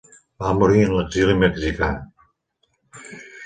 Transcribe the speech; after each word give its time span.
Va 0.45 0.53
morir 0.61 0.81
en 0.85 0.95
l'exili 1.01 1.37
mexicà. 1.43 1.93